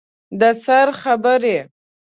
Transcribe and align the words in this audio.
د 0.39 0.43
سر 0.63 0.87
خبرې 1.01 1.57